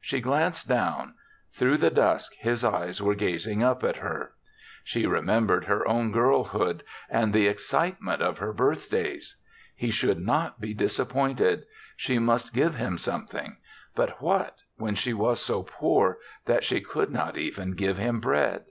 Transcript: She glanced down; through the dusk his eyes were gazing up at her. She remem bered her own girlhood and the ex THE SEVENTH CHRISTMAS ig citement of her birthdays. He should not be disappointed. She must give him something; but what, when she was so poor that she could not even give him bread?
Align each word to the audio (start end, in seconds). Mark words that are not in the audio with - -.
She 0.00 0.18
glanced 0.20 0.66
down; 0.66 1.14
through 1.52 1.76
the 1.76 1.88
dusk 1.88 2.32
his 2.36 2.64
eyes 2.64 3.00
were 3.00 3.14
gazing 3.14 3.62
up 3.62 3.84
at 3.84 3.98
her. 3.98 4.32
She 4.82 5.04
remem 5.04 5.46
bered 5.46 5.66
her 5.66 5.86
own 5.86 6.10
girlhood 6.10 6.82
and 7.08 7.32
the 7.32 7.46
ex 7.46 7.62
THE 7.62 7.68
SEVENTH 7.78 7.80
CHRISTMAS 7.80 7.86
ig 7.86 7.94
citement 8.18 8.22
of 8.22 8.38
her 8.38 8.52
birthdays. 8.52 9.36
He 9.76 9.90
should 9.92 10.18
not 10.18 10.60
be 10.60 10.74
disappointed. 10.74 11.62
She 11.96 12.18
must 12.18 12.52
give 12.52 12.74
him 12.74 12.98
something; 12.98 13.58
but 13.94 14.20
what, 14.20 14.56
when 14.78 14.96
she 14.96 15.12
was 15.14 15.40
so 15.40 15.62
poor 15.62 16.18
that 16.46 16.64
she 16.64 16.80
could 16.80 17.12
not 17.12 17.36
even 17.36 17.76
give 17.76 17.98
him 17.98 18.18
bread? 18.18 18.64